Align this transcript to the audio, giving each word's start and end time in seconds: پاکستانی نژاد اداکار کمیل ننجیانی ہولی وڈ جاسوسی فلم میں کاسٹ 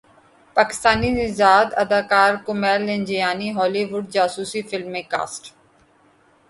پاکستانی 0.57 1.09
نژاد 1.19 1.67
اداکار 1.83 2.31
کمیل 2.45 2.81
ننجیانی 2.89 3.49
ہولی 3.57 3.83
وڈ 3.91 4.05
جاسوسی 4.13 4.61
فلم 4.69 4.89
میں 4.93 5.01
کاسٹ 5.13 5.43